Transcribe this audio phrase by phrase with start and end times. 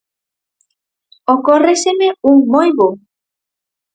[1.33, 2.89] Ocórreseme un moi bo: